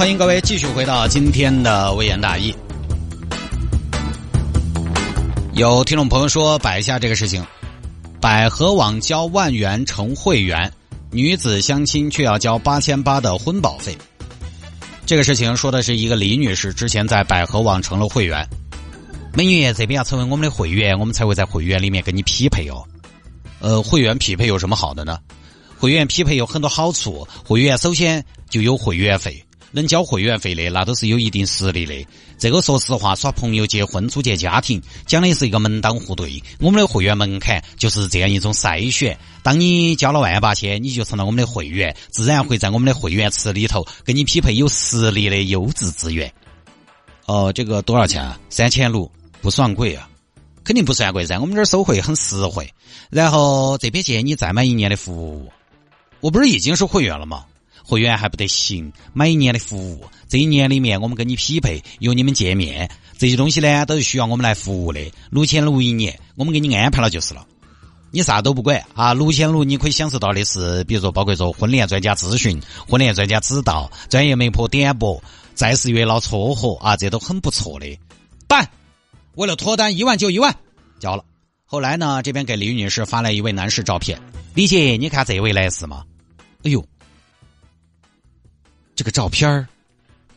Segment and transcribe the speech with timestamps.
[0.00, 2.54] 欢迎各位继续回到今天的微言大义。
[5.52, 7.44] 有听众朋友说摆一下这个事情：
[8.18, 10.72] 百合网交万元成会员，
[11.10, 13.94] 女子相亲却要交八千八的婚保费。
[15.04, 18.48] 这个事情说的是一个李女士之前在百合网成了会员，
[19.34, 22.82] 美女这边要成为我们的会员，我们才会在会员里面跟你匹配哦。
[23.58, 25.18] 呃，会员匹配有什么好的呢？
[25.76, 29.44] 会员匹配有很多好处，会员首先就有会员费。
[29.72, 32.06] 能交会员费的，那都是有一定实力的。
[32.38, 36.42] 这个说实话，耍朋友、结婚、组建家庭，讲的是一个门当户对。
[36.58, 39.18] 我们的会员门槛就是这样一种筛选。
[39.42, 46.32] 当你交了万八千，你就成了我们的会员，自然会在我们的会员池里头跟你匹配有实力的优质资源。
[47.26, 48.40] 哦，这个多少钱啊？
[48.48, 49.10] 三千六，
[49.42, 50.08] 不算贵啊，
[50.64, 51.38] 肯定不算贵噻。
[51.38, 52.68] 我们这儿收费很实惠。
[53.10, 55.52] 然后这边建议你再买一年的服务。
[56.20, 57.44] 我不是已经是会员了吗？
[57.90, 62.88] 会员还不得行，买一年的服务，这一年里面我们跟你匹配，由你们见面，
[63.18, 65.00] 这些东西呢都是需要我们来服务的。
[65.28, 67.44] 六千六一年，我们给你安排了就是了，
[68.12, 69.12] 你啥都不管啊。
[69.12, 75.20] 六千六你可以享受到的是，比如说包括说婚恋专家咨询、婚恋专家指导、专业媒婆点拨、
[75.54, 77.98] 再世月老撮合啊，这都很不错的。
[78.46, 78.70] 办，
[79.34, 80.54] 为了脱单，一万就一万，
[81.00, 81.24] 交了。
[81.64, 84.20] 后来呢，这边给李女士发来一位男士照片，
[84.54, 86.04] 李姐，你看这位男士吗？
[86.62, 86.84] 哎呦。
[89.00, 89.66] 这个照片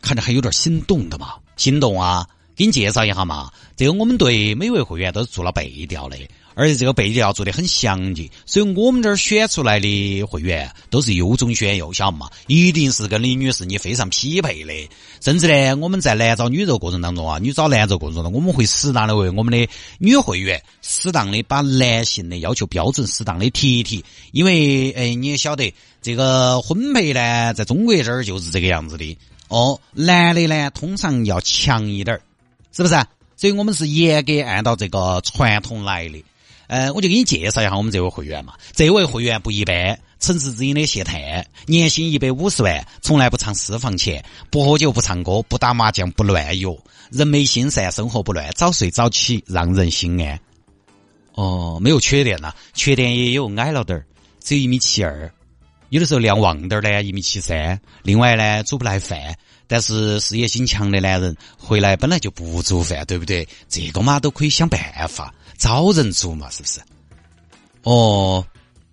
[0.02, 1.34] 看着还有点心动的嘛？
[1.58, 2.26] 心动啊！
[2.56, 3.52] 给你介绍一下嘛。
[3.76, 6.18] 这个我们对每位会员都是做了背调的，
[6.54, 12.30] 而且这个背调做的很详细，所以我们这儿选出来的会员都是优中选优，晓得嘛？
[12.48, 14.74] 一定是跟李女士你非常匹配的。
[15.20, 25.74] 甚至呢，我们在男找女这个过程当中啊，女找男这个过程当中，我们会适当的为我们的女会员适当的把男性的要求标准适当的提一提，因为哎，你也晓得。
[26.04, 29.80] 这个婚配呢，在中国这儿就是这个样子的哦。
[29.94, 32.22] 男的呢，通常要强一点儿，
[32.76, 32.96] 是不是？
[33.36, 36.24] 所以我们是严格按照这个传统来的。
[36.68, 38.54] 呃，我就给你介绍一下我们这位会员嘛。
[38.72, 46.76] 这位会员不一般，城市之音的谢探，年薪一百五十万，从来不藏私房钱，不喝酒，不唱歌，不打麻将，不乱药，
[47.12, 50.40] 人美心善，生活不乱，早睡早起，让人心安。
[51.34, 54.06] 哦，没有缺点呐，缺点也有，矮了点儿，
[54.40, 55.32] 只有一米七二。
[55.94, 57.80] 有的时候量旺点儿呢，一米七三。
[58.02, 59.38] 另外呢，煮不来饭，
[59.68, 63.48] 但是事业心强的男人回来本来就不煮饭，对不对？
[63.70, 66.82] 这个嘛都可以想办法找人煮嘛，是不是？
[67.84, 68.44] 哦，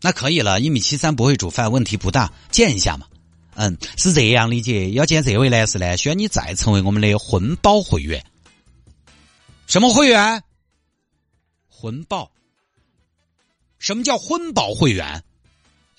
[0.02, 3.06] 那可以了，一米七三不会煮饭，问题不大，见一下嘛。
[3.54, 4.90] 嗯，是这样理解。
[4.90, 8.22] 要见这位男士呢，需要你再成为我们的婚保会员。
[9.66, 10.42] 什么会员？
[11.70, 12.30] 婚保？
[13.78, 15.24] 什么叫婚保会员？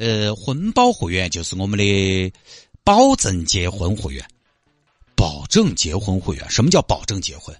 [0.02, 2.34] 呃，婚保会员就是我们的
[2.84, 4.26] 保证结婚会员，
[5.16, 6.50] 保证结婚会员。
[6.50, 7.56] 什么叫保证结婚？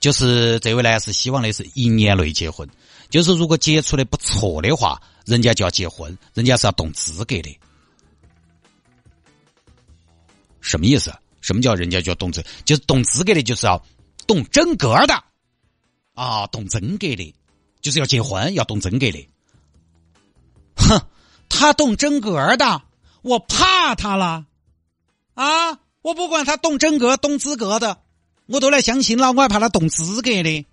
[0.00, 2.68] 就是这位男士希望的是一年内结婚，
[3.10, 7.56] 就是如果接触的不错的话，人家就要结婚，人家是要动资格的。
[10.60, 11.14] 什么意思？
[11.40, 12.44] 什么叫人家就要动资？
[12.64, 13.80] 就是动资格的，就是要
[14.26, 15.22] 动真格的
[16.14, 17.32] 啊，动真格的，
[17.80, 19.28] 就是要结婚要动真格的。
[21.58, 22.82] 他动真格的，
[23.22, 24.44] 我怕他了，
[25.32, 25.78] 啊！
[26.02, 27.98] 我不管他动真格、动资格的，
[28.44, 29.32] 我都来相亲了。
[29.32, 30.66] 我还怕他动资格的，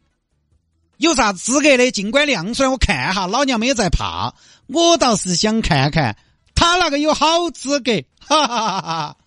[0.98, 3.28] 有啥资格的，尽管亮出来，我看哈。
[3.28, 4.36] 老娘没有在怕，
[4.68, 6.18] 我倒是想看看
[6.54, 8.04] 他那个有好资格。
[8.20, 9.18] 哈哈哈哈！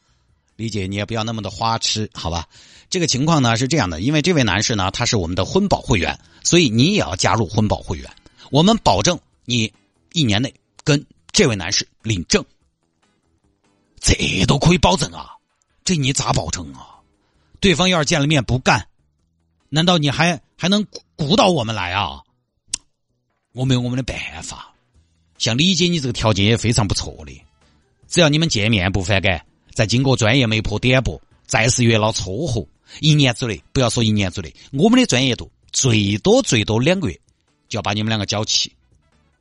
[0.57, 2.47] 李姐，你也不要那么的花痴，好吧？
[2.91, 8.11] 这个情况呢是这样的，因为这位男士呢，他是我们的婚保会员，所以你也要加入婚保会员。
[8.51, 9.73] 我们保证你
[10.13, 10.55] 一年内
[10.85, 11.07] 跟。
[11.37, 12.43] 这位男士领证，
[14.01, 14.15] 这
[14.47, 15.33] 都可以保证啊？
[15.85, 16.97] 这你咋保证啊？
[17.61, 18.89] 对方要是见了面不干，
[19.69, 20.83] 难道你还还能
[21.15, 22.23] 鼓捣我们来啊？
[23.53, 24.75] 我没有我们的办法。
[25.37, 27.45] 像李姐，你这个条件也非常不错的，
[28.09, 29.45] 只要你们见面不反感，
[29.75, 32.67] 再经过专业媒婆点拨，再是月老撮合，
[33.01, 37.21] 一年之内，不要说一年之内，我们的专业度最多最多两个月
[37.69, 38.73] 就要把你们两个交齐。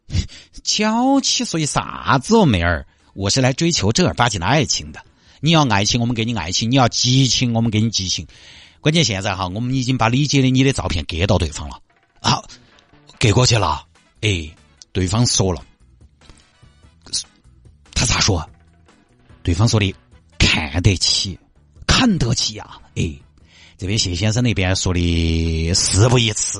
[0.64, 2.86] 娇气，所以啥子哦，妹儿？
[3.14, 5.04] 我是来追求正儿八经的爱情的。
[5.40, 8.28] 你要爱情，我们给你爱情；你要激情，我们给你激情。
[8.82, 11.80] 关键现在哈，我们已经把李姐的你的照片给到对方了
[12.22, 12.44] 啊，
[13.20, 13.86] 给过去了。
[14.22, 14.50] 哎，
[14.92, 15.64] 对方说了，
[17.94, 18.48] 他咋说？
[19.44, 19.94] 对方说的
[20.40, 21.40] 看得起，
[21.88, 22.80] 看得起呀。
[22.96, 23.14] 哎，
[23.78, 26.60] 这边谢先生那边说的事不宜迟，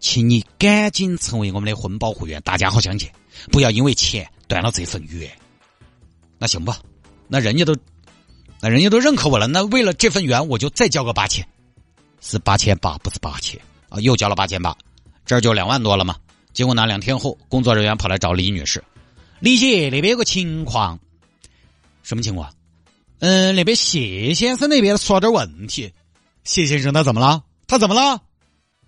[0.00, 3.12] 请你赶紧成为我们的婚保会员，大家好相见，
[3.52, 5.30] 不要因为钱断了这份缘。
[6.38, 6.78] 那行吧，
[7.28, 7.76] 那人家都，
[8.60, 11.46] 那人家都认可我了，那为了这份缘，我就再交个八千，
[12.22, 13.60] 是八千八，不是八千
[13.90, 14.74] 啊，又交了八千八，
[15.26, 16.16] 这儿就两万多了嘛。
[16.54, 18.82] 结果呢，两天后，工作人员跑来找李女士，
[19.38, 20.98] 李姐那边有个情况，
[22.02, 22.50] 什么情况？
[23.18, 25.92] 嗯，那边谢先生那边出了点问题。
[26.42, 27.44] 谢先生他怎么了？
[27.66, 28.22] 他怎么了？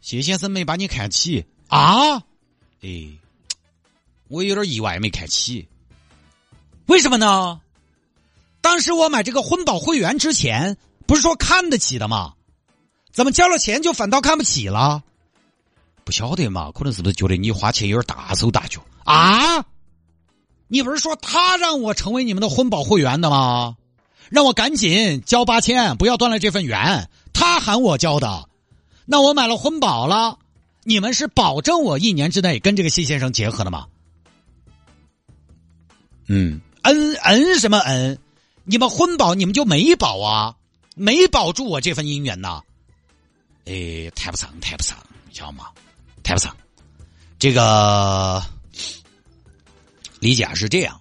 [0.03, 2.17] 谢先生没把你看起啊？
[2.83, 3.09] 哎，
[4.27, 5.69] 我有点意外，没看起。
[6.87, 7.61] 为什么呢？
[8.61, 10.77] 当时我买这个婚保会员之前，
[11.07, 12.35] 不是说看得起的吗？
[13.13, 15.05] 怎么交了钱就反倒看不起了？
[16.03, 16.73] 不晓得嘛？
[16.73, 19.65] 可能是不是觉得你花钱有点大手大脚啊？
[20.67, 23.77] 你不是说他让我成为你们的婚保会员的吗？
[24.31, 27.09] 让我赶紧交八千，不要断了这份缘。
[27.33, 28.49] 他喊我交的，
[29.05, 30.39] 那我买了婚保了，
[30.85, 33.87] 你们是保证我一年之内跟这个谢先生结合的吗？
[36.29, 38.19] 嗯，嗯嗯什么嗯？
[38.65, 40.55] 你们婚保你们就没保啊？
[40.95, 42.63] 没保住我这份姻缘呐？
[43.65, 44.97] 哎，谈不上，谈不上，
[45.29, 45.67] 你知道吗？
[46.23, 46.57] 谈不上，
[47.39, 48.43] 这个
[50.21, 51.01] 理解是这样，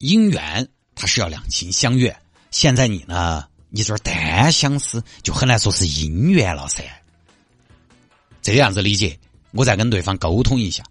[0.00, 2.14] 姻缘它是要两情相悦。
[2.50, 6.82] 现在你呢，你这单相思，就很难说是姻缘了噻。
[8.42, 9.18] 这样子理解，
[9.52, 10.84] 我再跟对方沟通一下。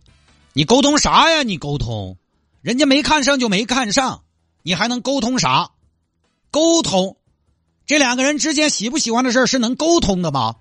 [0.54, 1.44] 你沟通啥呀？
[1.44, 2.18] 你沟通，
[2.62, 4.24] 人家没看上就没看上，
[4.64, 5.72] 你还能沟通啥？
[6.50, 7.18] 沟通，
[7.86, 10.56] 这两个人之间喜不喜欢的事是能沟通的吗？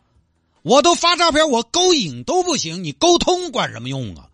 [0.63, 4.29] 我都发照片，我勾引都不行，你沟通管什么用啊？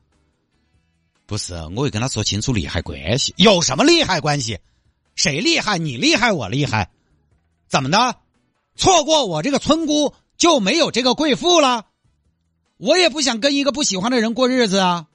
[1.27, 3.35] 不是，我会跟他说清楚利害关系。
[3.37, 4.59] 有什么利害关系？
[5.15, 5.79] 谁厉害？
[5.79, 6.91] 你厉害，我厉害？
[7.69, 8.17] 怎么的？
[8.77, 11.87] 错过我这个村姑就没有这个贵妇了？
[12.77, 15.07] 我也不想跟一个不喜欢的人过日子啊。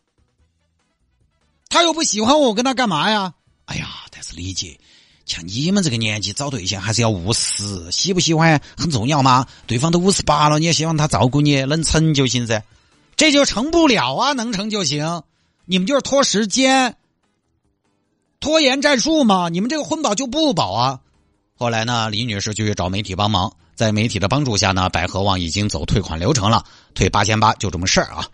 [1.70, 3.34] 他又不喜欢我，我跟他干嘛呀？
[3.66, 4.80] 哎呀，但是理解。
[5.26, 9.48] 像你们这个年纪找对象还是要务实，喜不喜欢很重要吗？
[9.68, 12.64] 对方都五十八了，你也希望他照顾你，能成就行噻。
[13.16, 15.24] 这就成不了啊，能成就行。
[15.66, 16.98] 你们就是拖时间、
[18.42, 19.48] 拖延战术嘛。
[19.48, 21.00] 你们这个婚保就不保啊。
[21.56, 26.64] 后来呢，李女士就去找媒体帮忙，在媒体的帮助下呢，百合网已经走退款流程了，
[26.94, 28.28] 退八千八，就这么事儿啊。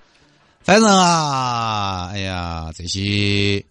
[0.61, 3.63] 反正啊，哎呀，这些。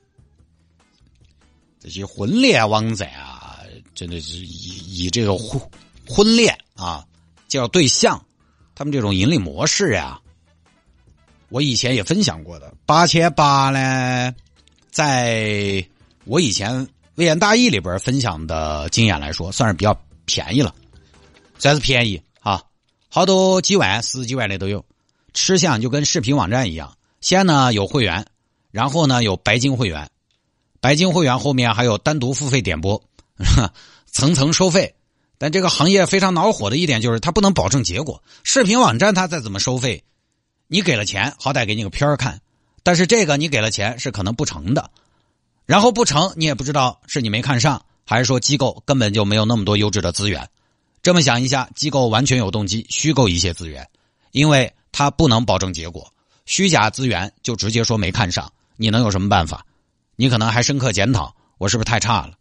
[1.79, 3.61] 这些婚恋网站啊，
[3.95, 5.61] 真的是以以这个婚
[6.09, 7.05] 婚恋啊
[7.47, 8.21] 介绍对象，
[8.75, 10.19] 他们这种盈利模式呀，
[11.49, 12.75] 我以前也分享过的。
[12.87, 14.35] 八千八呢，
[14.91, 15.87] 在
[16.25, 20.75] 我以前微言大义里边分享的经验来说，算是比较便宜了，
[21.59, 22.63] 算是便宜啊，
[23.09, 24.85] 好多几万、十几万的都有。
[25.35, 28.27] 吃相就跟视频网站一样，先呢有会员，
[28.71, 30.09] 然后呢有白金会员。
[30.81, 33.03] 白金会员后面还有单独付费点播，
[34.11, 34.95] 层层收费。
[35.39, 38.23] 但这个行业非常恼火的一点就是，它不能保证结果。
[38.43, 40.05] 视频网站它再怎么收费，
[40.69, 42.41] 你给了钱，好歹给你个片儿看。
[42.83, 44.91] 但是这个你给了钱是可能不成的，
[45.67, 50.49] 然后不成，你也不知道是你没看上，还是说机构根本就没有那么多优质的资源。
[51.07, 53.89] 这么想一下，机构完全有动机虚构一些资源，
[54.33, 56.13] 因为他不能保证结果。
[56.47, 59.65] 虚假资源就直接说没看上，你能有什么办法？
[60.17, 62.33] 你可能还深刻检讨我是不是太差了？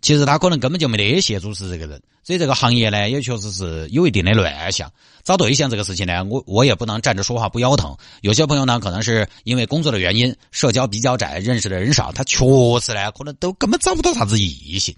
[0.00, 4.90] 其实他可能根本就没得谢主持这个人，所以这个行业呢也确实是有一定的乱象。
[5.22, 7.94] 找对象这个事情呢，我我也不能站着说话不腰疼。
[8.22, 12.46] 有些朋友呢，可能是因为工作的原因，社交比较窄，认识的人少，他确
[12.80, 14.96] 实呢可能都根本找不到啥子异性，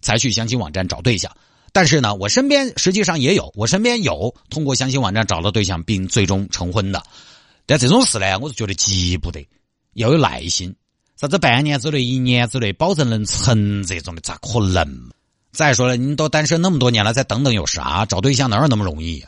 [0.00, 1.36] 才去相亲网站找对象。
[1.74, 7.02] 但是呢，我身边实际上也有，我身边有通过相亲网站找到对象并最终成婚的。
[7.66, 9.44] 但这种事呢，我是觉得急不得，
[9.94, 10.72] 要有耐心。
[11.16, 15.10] 啥子半年之内、一年之内保证能成这种的，咋可能？
[15.50, 18.06] 再说了，你都单身那么多年了，再等等有啥？
[18.06, 19.24] 找对象哪有那么容易？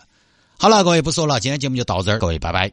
[0.56, 2.72] 好了，各位不说了，今天节目就到这儿，各位拜拜。